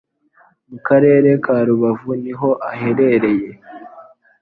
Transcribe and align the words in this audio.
mu 0.69 0.77
Karere 0.87 1.29
ka 1.43 1.55
Rubavu 1.67 2.09
niho 2.23 2.49
aherereye. 2.71 3.49